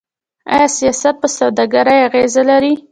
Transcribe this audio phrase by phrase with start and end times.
[0.53, 2.73] آیا سیاست په سوداګرۍ اغیز لري؟